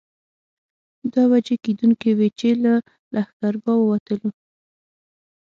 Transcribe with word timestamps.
دوه 1.11 1.25
بجې 1.31 1.55
کېدونکې 1.65 2.09
وې 2.17 2.29
چې 2.39 2.49
له 2.63 2.73
لښکرګاه 3.13 3.77
ووتلو. 3.79 4.29